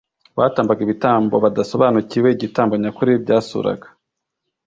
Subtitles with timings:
[0.39, 3.87] Batambaga ibitambo badasobanukiwe igitambo nyakuri byasuraga.